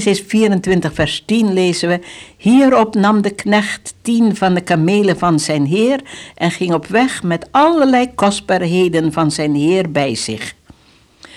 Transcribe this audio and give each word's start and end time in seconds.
Genesis 0.00 0.20
24, 0.26 0.94
vers 0.94 1.22
10 1.26 1.52
lezen 1.52 1.88
we: 1.88 2.00
Hierop 2.36 2.94
nam 2.94 3.22
de 3.22 3.30
knecht 3.30 3.94
tien 4.02 4.36
van 4.36 4.54
de 4.54 4.60
kamelen 4.60 5.18
van 5.18 5.38
zijn 5.38 5.66
heer 5.66 6.00
en 6.34 6.50
ging 6.50 6.72
op 6.72 6.86
weg 6.86 7.22
met 7.22 7.48
allerlei 7.50 8.14
kostbaarheden 8.14 9.12
van 9.12 9.30
zijn 9.30 9.54
heer 9.54 9.90
bij 9.90 10.14
zich. 10.14 10.54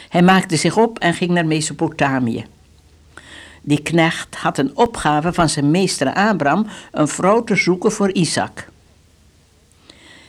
Hij 0.09 0.21
maakte 0.21 0.55
zich 0.55 0.77
op 0.77 0.99
en 0.99 1.13
ging 1.13 1.31
naar 1.31 1.45
Mesopotamië. 1.45 2.45
Die 3.61 3.81
knecht 3.81 4.35
had 4.35 4.57
een 4.57 4.77
opgave 4.77 5.33
van 5.33 5.49
zijn 5.49 5.71
meester 5.71 6.13
Abraham 6.13 6.67
een 6.91 7.07
vrouw 7.07 7.43
te 7.43 7.55
zoeken 7.55 7.91
voor 7.91 8.11
Isaac. 8.11 8.69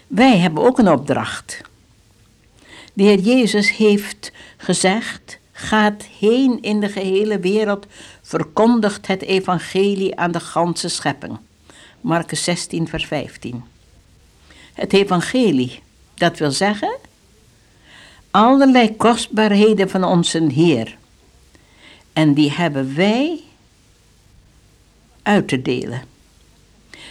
Wij 0.07 0.39
hebben 0.39 0.65
ook 0.65 0.79
een 0.79 0.91
opdracht. 0.91 1.61
De 2.93 3.03
Heer 3.03 3.19
Jezus 3.19 3.77
heeft 3.77 4.33
gezegd: 4.57 5.39
Gaat 5.61 6.03
heen 6.19 6.63
in 6.63 6.81
de 6.81 6.89
gehele 6.89 7.39
wereld, 7.39 7.87
verkondigt 8.23 9.07
het 9.07 9.23
evangelie 9.23 10.17
aan 10.17 10.33
de 10.33 10.41
ganse 10.41 10.89
schepping. 10.89 11.39
Marcus 12.01 12.45
16, 12.45 12.89
vers 12.89 13.07
15. 13.07 13.65
Het 14.75 14.93
evangelie, 14.93 15.83
dat 16.15 16.39
wil 16.39 16.51
zeggen 16.51 16.97
allerlei 18.31 18.97
kostbaarheden 18.97 19.91
van 19.91 20.05
onze 20.05 20.47
Heer. 20.53 20.97
En 22.13 22.35
die 22.35 22.51
hebben 22.53 22.95
wij 22.97 23.41
uit 25.23 25.49
te 25.49 25.63
delen. 25.63 26.03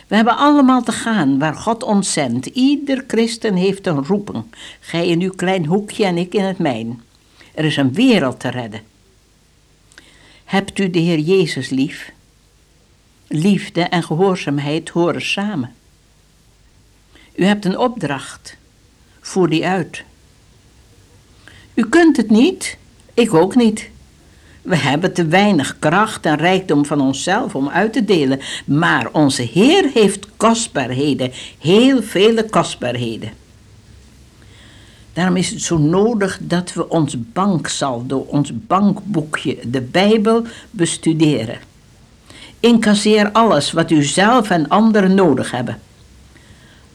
We 0.08 0.16
hebben 0.16 0.38
allemaal 0.38 0.84
te 0.84 0.92
gaan 0.92 1.40
waar 1.40 1.56
God 1.56 1.84
ons 1.84 2.14
zendt. 2.14 2.46
Ieder 2.46 3.04
christen 3.08 3.56
heeft 3.56 3.88
een 3.88 4.06
roeping. 4.06 4.44
Gij 4.80 5.08
in 5.08 5.22
uw 5.22 5.34
klein 5.36 5.66
hoekje 5.66 6.06
en 6.06 6.18
ik 6.18 6.34
in 6.34 6.44
het 6.44 6.58
mijn. 6.58 7.06
Er 7.58 7.66
is 7.66 7.78
een 7.78 7.94
wereld 7.94 8.40
te 8.40 8.50
redden. 8.50 8.82
Hebt 10.44 10.80
u 10.80 10.90
de 10.90 11.00
Heer 11.00 11.20
Jezus 11.20 11.70
lief? 11.70 12.12
Liefde 13.28 13.82
en 13.82 14.04
gehoorzaamheid 14.04 14.90
horen 14.90 15.22
samen. 15.22 15.76
U 17.36 17.44
hebt 17.44 17.66
een 17.66 17.78
opdracht. 17.78 18.58
Voer 19.22 19.50
die 19.50 19.66
uit. 19.66 20.04
U 21.74 21.86
kunt 21.90 22.18
het 22.18 22.30
niet, 22.30 22.78
ik 23.14 23.34
ook 23.34 23.56
niet. 23.56 23.90
We 24.62 24.76
hebben 24.76 25.14
te 25.14 25.26
weinig 25.26 25.80
kracht 25.80 26.26
en 26.26 26.38
rijkdom 26.38 26.86
van 26.86 27.02
onszelf 27.02 27.56
om 27.56 27.70
uit 27.70 27.94
te 27.94 28.06
delen, 28.06 28.40
maar 28.66 29.12
onze 29.12 29.42
Heer 29.42 29.90
heeft 29.94 30.28
kostbaarheden, 30.38 31.32
heel 31.60 32.04
vele 32.04 32.50
kostbaarheden. 32.50 33.47
Daarom 35.18 35.36
is 35.36 35.50
het 35.50 35.62
zo 35.62 35.78
nodig 35.78 36.40
dat 36.42 36.74
we 36.74 36.90
ons 36.90 37.16
banksaldo, 37.34 38.18
ons 38.18 38.52
bankboekje, 38.54 39.58
de 39.64 39.82
Bijbel, 39.82 40.44
bestuderen. 40.72 41.58
Incasseer 42.60 43.32
alles 43.32 43.72
wat 43.72 43.92
u 43.92 44.04
zelf 44.04 44.50
en 44.50 44.70
anderen 44.70 45.16
nodig 45.16 45.52
hebben. 45.52 45.80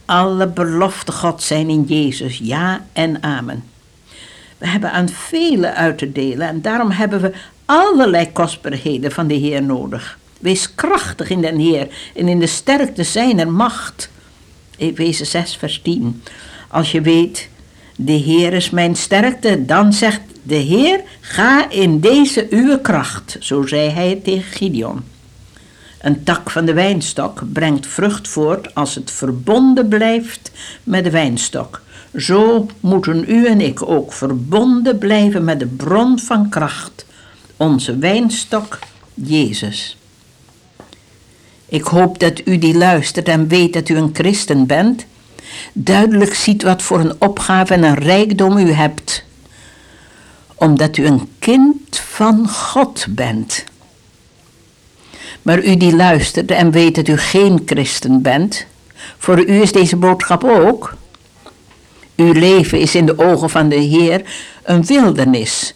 Alle 0.05 0.47
beloften 0.47 1.15
God 1.15 1.43
zijn 1.43 1.69
in 1.69 1.83
Jezus, 1.83 2.39
ja 2.39 2.85
en 2.93 3.23
amen. 3.23 3.65
We 4.59 4.67
hebben 4.67 4.93
aan 4.93 5.09
velen 5.09 5.75
uit 5.75 5.99
te 5.99 6.13
delen 6.13 6.49
en 6.49 6.63
daarom 6.63 6.91
hebben 6.91 7.21
we 7.21 7.33
allerlei 7.65 8.33
kostbaarheden 8.33 9.13
van 9.13 9.27
de 9.27 9.35
Heer 9.35 9.63
nodig. 9.63 10.19
Wees 10.39 10.75
krachtig 10.75 11.31
in 11.31 11.41
den 11.41 11.59
Heer 11.59 11.89
en 12.15 12.29
in 12.29 12.39
de 12.39 12.47
sterkte 12.47 13.03
zijner 13.03 13.49
macht. 13.49 14.11
Efeze 14.77 15.25
6, 15.25 15.57
vers 15.57 15.81
10. 15.83 16.23
Als 16.69 16.93
je 16.93 17.01
weet, 17.01 17.51
de 18.05 18.13
Heer 18.13 18.53
is 18.53 18.71
mijn 18.71 18.97
sterkte, 18.97 19.65
dan 19.65 19.93
zegt 19.93 20.21
de 20.43 20.55
Heer, 20.55 21.01
ga 21.21 21.71
in 21.71 22.01
deze 22.01 22.47
uw 22.51 22.79
kracht. 22.79 23.37
Zo 23.41 23.67
zei 23.67 23.89
hij 23.89 24.21
tegen 24.25 24.53
Gideon. 24.53 25.03
Een 26.01 26.25
tak 26.25 26.51
van 26.51 26.65
de 26.65 26.73
wijnstok 26.73 27.43
brengt 27.53 27.87
vrucht 27.87 28.29
voort 28.29 28.75
als 28.75 28.95
het 28.95 29.11
verbonden 29.11 29.89
blijft 29.89 30.51
met 30.83 31.05
de 31.05 31.11
wijnstok. 31.11 31.83
Zo 32.17 32.67
moeten 32.81 33.25
u 33.29 33.47
en 33.47 33.61
ik 33.61 33.89
ook 33.89 34.13
verbonden 34.13 34.99
blijven 34.99 35.45
met 35.45 35.59
de 35.59 35.67
bron 35.67 36.19
van 36.19 36.49
kracht, 36.49 37.07
onze 37.57 37.99
wijnstok 37.99 38.79
Jezus. 39.15 39.97
Ik 41.69 41.85
hoop 41.85 42.19
dat 42.19 42.41
u 42.45 42.59
die 42.59 42.77
luistert 42.77 43.29
en 43.29 43.49
weet 43.49 43.73
dat 43.73 43.89
u 43.89 43.97
een 43.97 44.11
christen 44.13 44.67
bent, 44.67 45.07
duidelijk 45.73 46.35
ziet 46.35 46.63
wat 46.63 46.83
voor 46.83 47.01
een 47.01 47.15
opgave 47.19 47.75
en 47.75 47.83
een 47.83 47.99
rijkdom 47.99 48.59
u 48.59 48.73
hebt, 48.73 49.25
omdat 50.55 50.97
u 50.97 51.07
een 51.07 51.29
kind 51.39 51.99
van 51.99 52.49
God 52.49 53.07
bent. 53.09 53.65
Maar 55.43 55.65
u 55.65 55.77
die 55.77 55.97
luistert 55.97 56.51
en 56.51 56.71
weet 56.71 56.95
dat 56.95 57.09
u 57.09 57.17
geen 57.17 57.63
christen 57.67 58.23
bent, 58.23 58.67
voor 59.19 59.47
u 59.49 59.61
is 59.61 59.73
deze 59.73 59.97
boodschap 59.97 60.45
ook. 60.45 60.95
Uw 62.17 62.33
leven 62.33 62.81
is 62.81 62.95
in 62.95 63.07
de 63.07 63.19
ogen 63.19 63.51
van 63.51 63.69
de 63.69 63.77
Heer 63.77 64.23
een 64.63 64.85
wildernis, 64.85 65.75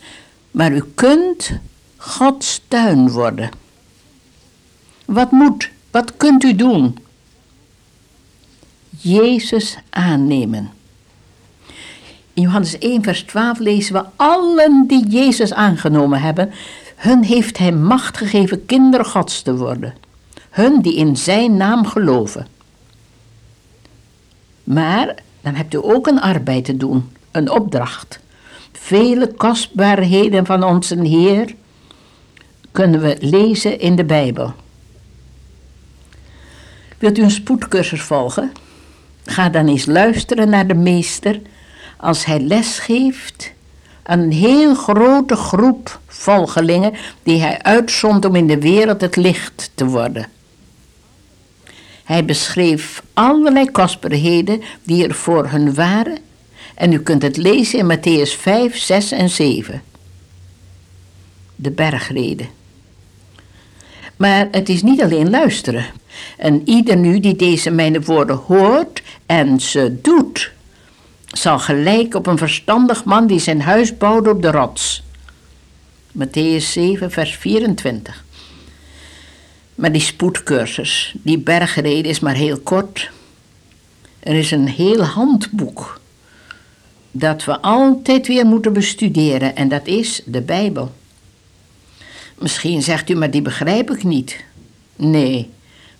maar 0.50 0.72
u 0.72 0.82
kunt 0.94 1.50
Gods 1.96 2.60
tuin 2.68 3.10
worden. 3.10 3.50
Wat 5.04 5.30
moet, 5.30 5.70
wat 5.90 6.16
kunt 6.16 6.44
u 6.44 6.54
doen? 6.54 6.98
Jezus 8.98 9.78
aannemen. 9.90 10.70
In 12.32 12.42
Johannes 12.42 12.78
1, 12.78 13.02
vers 13.02 13.22
12 13.22 13.58
lezen 13.58 13.94
we: 13.94 14.04
Allen 14.16 14.86
die 14.86 15.08
Jezus 15.08 15.52
aangenomen 15.52 16.20
hebben, 16.20 16.52
hun 16.96 17.22
heeft 17.24 17.58
Hij 17.58 17.72
macht 17.72 18.16
gegeven 18.16 18.66
kinderen 18.66 19.06
Gods 19.06 19.42
te 19.42 19.56
worden. 19.56 19.94
Hun 20.50 20.80
die 20.80 20.96
in 20.96 21.16
Zijn 21.16 21.56
naam 21.56 21.86
geloven. 21.86 22.46
Maar 24.64 25.14
dan 25.40 25.54
hebt 25.54 25.74
u 25.74 25.78
ook 25.82 26.06
een 26.06 26.20
arbeid 26.20 26.64
te 26.64 26.76
doen, 26.76 27.10
een 27.30 27.50
opdracht. 27.50 28.20
Vele 28.72 29.32
kostbaarheden 29.34 30.46
van 30.46 30.64
onze 30.64 31.00
Heer 31.00 31.54
kunnen 32.72 33.00
we 33.00 33.16
lezen 33.20 33.80
in 33.80 33.96
de 33.96 34.04
Bijbel. 34.04 34.52
Wilt 36.98 37.18
u 37.18 37.22
een 37.22 37.30
spoedcursus 37.30 38.02
volgen? 38.02 38.52
Ga 39.26 39.48
dan 39.48 39.68
eens 39.68 39.86
luisteren 39.86 40.48
naar 40.48 40.66
de 40.66 40.74
meester 40.74 41.40
als 41.96 42.24
hij 42.24 42.40
les 42.40 42.78
geeft 42.78 43.52
aan 44.02 44.18
een 44.18 44.32
heel 44.32 44.74
grote 44.74 45.36
groep 45.36 46.00
volgelingen 46.06 46.92
die 47.22 47.40
hij 47.40 47.62
uitzond 47.62 48.24
om 48.24 48.34
in 48.34 48.46
de 48.46 48.60
wereld 48.60 49.00
het 49.00 49.16
licht 49.16 49.70
te 49.74 49.86
worden. 49.86 50.28
Hij 52.04 52.24
beschreef 52.24 53.02
allerlei 53.14 53.70
kostbaarheden 53.70 54.62
die 54.82 55.06
er 55.08 55.14
voor 55.14 55.48
hun 55.48 55.74
waren 55.74 56.18
en 56.74 56.92
u 56.92 56.98
kunt 56.98 57.22
het 57.22 57.36
lezen 57.36 57.78
in 57.78 57.96
Matthäus 57.96 58.40
5, 58.40 58.76
6 58.76 59.12
en 59.12 59.30
7. 59.30 59.82
De 61.56 61.70
bergreden. 61.70 62.48
Maar 64.16 64.48
het 64.50 64.68
is 64.68 64.82
niet 64.82 65.02
alleen 65.02 65.30
luisteren. 65.30 65.86
En 66.36 66.62
ieder 66.64 66.96
nu 66.96 67.20
die 67.20 67.36
deze 67.36 67.70
mijn 67.70 68.04
woorden 68.04 68.36
hoort 68.36 69.02
en 69.26 69.60
ze 69.60 69.98
doet, 70.02 70.52
zal 71.26 71.58
gelijk 71.58 72.14
op 72.14 72.26
een 72.26 72.38
verstandig 72.38 73.04
man 73.04 73.26
die 73.26 73.38
zijn 73.38 73.62
huis 73.62 73.96
bouwde 73.96 74.30
op 74.30 74.42
de 74.42 74.50
rots. 74.50 75.02
Matthäus 76.18 76.64
7, 76.72 77.10
vers 77.10 77.36
24. 77.36 78.24
Maar 79.74 79.92
die 79.92 80.00
spoedcursus, 80.00 81.14
die 81.22 81.38
bergreden 81.38 82.10
is 82.10 82.20
maar 82.20 82.34
heel 82.34 82.58
kort. 82.58 83.10
Er 84.18 84.34
is 84.34 84.50
een 84.50 84.68
heel 84.68 85.02
handboek 85.02 86.00
dat 87.10 87.44
we 87.44 87.60
altijd 87.60 88.26
weer 88.26 88.46
moeten 88.46 88.72
bestuderen 88.72 89.56
en 89.56 89.68
dat 89.68 89.86
is 89.86 90.22
de 90.24 90.40
Bijbel. 90.40 90.92
Misschien 92.38 92.82
zegt 92.82 93.10
u, 93.10 93.14
maar 93.14 93.30
die 93.30 93.42
begrijp 93.42 93.90
ik 93.90 94.04
niet. 94.04 94.44
Nee, 94.96 95.50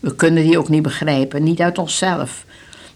we 0.01 0.15
kunnen 0.15 0.43
die 0.43 0.59
ook 0.59 0.69
niet 0.69 0.83
begrijpen, 0.83 1.43
niet 1.43 1.61
uit 1.61 1.79
onszelf. 1.79 2.45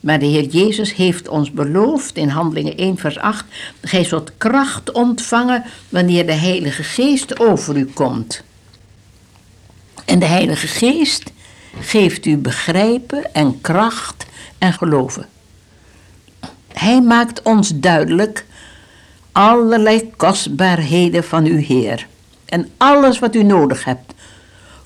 Maar 0.01 0.19
de 0.19 0.27
Heer 0.27 0.45
Jezus 0.45 0.95
heeft 0.95 1.29
ons 1.29 1.51
beloofd 1.51 2.17
in 2.17 2.29
Handelingen 2.29 2.77
1, 2.77 2.99
vers 2.99 3.19
8: 3.19 3.45
Gij 3.83 4.05
zult 4.05 4.33
kracht 4.39 4.93
ontvangen 4.93 5.65
wanneer 5.89 6.27
de 6.27 6.33
Heilige 6.33 6.83
Geest 6.83 7.41
over 7.41 7.77
u 7.77 7.85
komt. 7.85 8.43
En 10.05 10.19
de 10.19 10.27
Heilige 10.27 10.67
Geest 10.67 11.33
geeft 11.81 12.27
u 12.27 12.37
begrijpen 12.37 13.35
en 13.35 13.61
kracht 13.61 14.27
en 14.59 14.73
geloven. 14.73 15.27
Hij 16.73 17.01
maakt 17.03 17.43
ons 17.43 17.73
duidelijk 17.75 18.47
allerlei 19.33 20.11
kostbaarheden 20.17 21.25
van 21.25 21.45
uw 21.45 21.59
Heer 21.59 22.07
en 22.45 22.69
alles 22.77 23.19
wat 23.19 23.35
u 23.35 23.43
nodig 23.43 23.85
hebt 23.85 24.10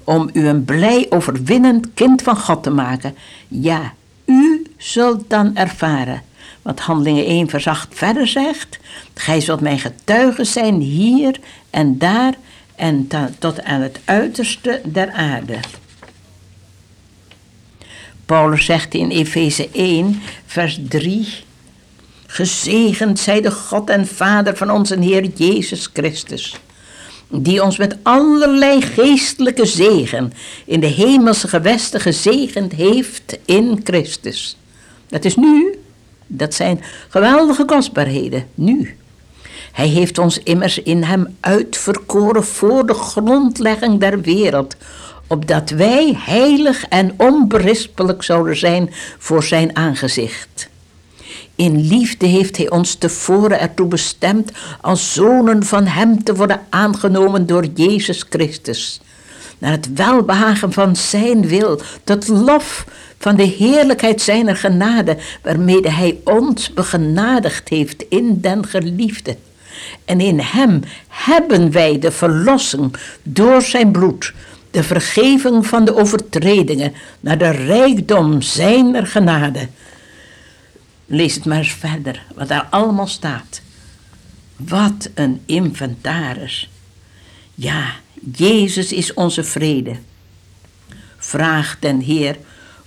om 0.05 0.31
u 0.33 0.47
een 0.47 0.65
blij 0.65 1.07
overwinnend 1.11 1.95
kind 1.95 2.23
van 2.23 2.37
God 2.37 2.63
te 2.63 2.71
maken. 2.71 3.15
Ja, 3.49 3.93
u 4.25 4.67
zult 4.77 5.31
dan 5.31 5.57
ervaren 5.57 6.23
wat 6.63 6.81
Handelingen 6.81 7.27
1 7.27 7.49
vers 7.49 7.67
8 7.67 7.89
verder 7.91 8.27
zegt. 8.27 8.79
Gij 9.15 9.41
zult 9.41 9.61
mijn 9.61 9.79
getuigen 9.79 10.47
zijn 10.47 10.81
hier 10.81 11.41
en 11.71 11.99
daar 11.99 12.35
en 12.77 13.09
tot 13.39 13.63
aan 13.63 13.81
het 13.81 14.01
uiterste 14.05 14.81
der 14.85 15.13
aarde. 15.13 15.59
Paulus 18.27 18.65
zegt 18.65 18.95
in 18.95 19.11
Efeze 19.11 19.69
1, 19.73 20.23
vers 20.47 20.81
3: 20.89 21.29
Gezegend 22.27 23.19
zij 23.19 23.41
de 23.41 23.51
God 23.51 23.91
en 23.91 24.07
Vader 24.07 24.57
van 24.57 24.71
onze 24.71 24.99
Heer 25.01 25.25
Jezus 25.25 25.91
Christus, 25.93 26.57
die 27.29 27.63
ons 27.63 27.77
met 27.77 27.97
allerlei 28.03 28.83
geestelijke 28.83 29.65
zegen 29.67 30.33
in 30.65 30.81
de 30.81 30.87
hemelse 30.87 31.49
gewesten 31.49 32.01
gezegend 32.01 32.73
heeft 32.73 33.39
in 33.45 33.81
Christus. 33.85 34.57
Dat 35.09 35.25
is 35.25 35.37
nu. 35.37 35.79
Dat 36.27 36.55
zijn 36.55 36.81
geweldige 37.09 37.65
kostbaarheden, 37.65 38.47
nu. 38.55 38.97
Hij 39.73 39.89
heeft 39.89 40.19
ons 40.19 40.39
immers 40.39 40.83
in 40.83 41.03
hem 41.03 41.37
uitverkoren 41.41 42.45
voor 42.45 42.87
de 42.87 42.95
grondlegging 42.95 44.01
der 44.01 44.21
wereld, 44.21 44.77
opdat 45.27 45.71
wij 45.71 46.17
heilig 46.19 46.85
en 46.89 47.15
onberispelijk 47.17 48.23
zouden 48.23 48.57
zijn 48.57 48.91
voor 49.19 49.43
zijn 49.43 49.77
aangezicht. 49.77 50.69
In 51.57 51.87
liefde 51.87 52.27
heeft 52.27 52.57
hij 52.57 52.71
ons 52.71 52.95
tevoren 52.95 53.61
ertoe 53.61 53.87
bestemd 53.87 54.53
als 54.81 55.13
zonen 55.13 55.65
van 55.65 55.87
hem 55.87 56.25
te 56.25 56.35
worden 56.35 56.61
aangenomen 56.71 57.47
door 57.47 57.67
Jezus 57.75 58.25
Christus. 58.29 59.01
Naar 59.59 59.71
het 59.71 59.93
welbehagen 59.95 60.73
van 60.73 60.97
zijn 60.97 61.47
wil, 61.47 61.81
tot 62.05 62.29
lof 62.29 62.85
van 63.19 63.37
de 63.37 63.43
heerlijkheid 63.43 64.21
zijner 64.21 64.57
genade, 64.57 65.17
waarmede 65.43 65.91
hij 65.91 66.19
ons 66.25 66.73
begenadigd 66.73 67.69
heeft 67.69 68.05
in 68.09 68.41
den 68.41 68.67
geliefde. 68.67 69.37
En 70.05 70.21
in 70.21 70.41
hem 70.41 70.81
hebben 71.09 71.71
wij 71.71 71.99
de 71.99 72.11
verlossing 72.11 72.97
door 73.23 73.63
zijn 73.63 73.93
bloed, 73.93 74.33
de 74.71 74.83
vergeving 74.83 75.67
van 75.67 75.85
de 75.85 75.97
overtredingen, 75.97 76.93
naar 77.21 77.39
de 77.39 77.51
rijkdom 77.51 78.43
zijner 78.43 79.07
genade. 79.07 79.69
Lees 81.07 81.35
het 81.35 81.45
maar 81.45 81.65
verder, 81.65 82.23
wat 82.35 82.49
daar 82.49 82.67
allemaal 82.71 83.07
staat. 83.07 83.61
Wat 84.57 85.11
een 85.15 85.43
inventaris. 85.47 86.71
Ja, 87.55 87.93
Jezus 88.37 88.93
is 88.93 89.15
onze 89.15 89.45
vrede. 89.45 89.97
Vraag 91.17 91.77
den 91.81 92.01
Heer 92.01 92.37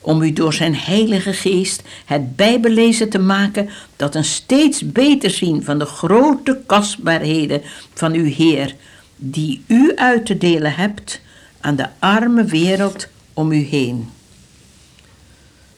om 0.07 0.21
u 0.21 0.33
door 0.33 0.53
zijn 0.53 0.75
Heilige 0.75 1.33
Geest 1.33 1.83
het 2.05 2.35
Bijbellezen 2.35 3.09
te 3.09 3.19
maken 3.19 3.69
dat 3.95 4.15
een 4.15 4.23
steeds 4.23 4.91
beter 4.91 5.29
zien 5.29 5.63
van 5.63 5.79
de 5.79 5.85
grote 5.85 6.61
kostbaarheden 6.65 7.61
van 7.93 8.13
uw 8.13 8.25
Heer, 8.25 8.75
die 9.15 9.63
u 9.67 9.95
uit 9.95 10.25
te 10.25 10.37
delen 10.37 10.75
hebt 10.75 11.21
aan 11.59 11.75
de 11.75 11.87
arme 11.99 12.43
wereld 12.43 13.07
om 13.33 13.51
u 13.51 13.63
heen. 13.63 14.09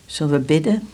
Zullen 0.06 0.34
we 0.34 0.40
bidden? 0.40 0.88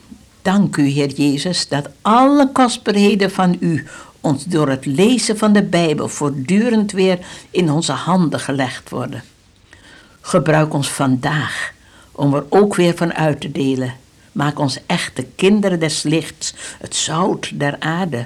Dank 0.46 0.78
u, 0.78 0.88
Heer 0.88 1.12
Jezus, 1.12 1.68
dat 1.68 1.90
alle 2.02 2.52
kostbaarheden 2.52 3.32
van 3.32 3.58
u 3.60 3.88
ons 4.22 4.44
door 4.44 4.70
het 4.70 4.86
lezen 4.86 5.38
van 5.38 5.54
de 5.54 5.64
Bijbel 5.64 6.08
voortdurend 6.08 6.92
weer 6.92 7.20
in 7.52 7.72
onze 7.72 7.92
handen 7.92 8.40
gelegd 8.40 8.90
worden. 8.90 9.24
Gebruik 10.22 10.74
ons 10.74 10.90
vandaag 10.90 11.74
om 12.12 12.34
er 12.34 12.46
ook 12.50 12.76
weer 12.76 12.96
van 12.96 13.14
uit 13.14 13.42
te 13.42 13.52
delen. 13.52 13.94
Maak 14.32 14.60
ons 14.60 14.80
echte 14.86 15.26
kinderen 15.36 15.80
des 15.80 16.04
lichts, 16.04 16.54
het 16.80 16.96
zout 16.96 17.60
der 17.60 17.76
aarde. 17.80 18.26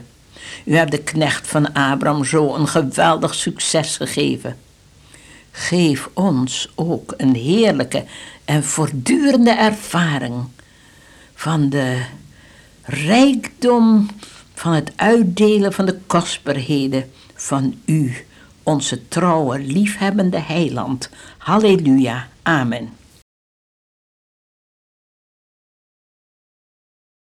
U 0.65 0.75
hebt 0.75 0.91
de 0.91 1.03
knecht 1.03 1.47
van 1.47 1.73
Abraham 1.73 2.25
zo 2.25 2.55
een 2.55 2.67
geweldig 2.67 3.35
succes 3.35 3.97
gegeven. 3.97 4.57
Geef 5.51 6.09
ons 6.13 6.71
ook 6.75 7.13
een 7.17 7.35
heerlijke 7.35 8.03
en 8.45 8.63
voortdurende 8.63 9.51
ervaring 9.51 10.45
van 11.39 11.69
de 11.69 12.01
rijkdom 12.83 14.07
van 14.53 14.73
het 14.73 14.91
uitdelen 14.95 15.73
van 15.73 15.85
de 15.85 15.97
kostbaarheden 16.07 17.09
van 17.35 17.75
U, 17.85 18.15
onze 18.63 19.07
trouwe, 19.07 19.59
liefhebbende 19.59 20.39
heiland. 20.39 21.09
Halleluja. 21.37 22.27
Amen. 22.43 22.98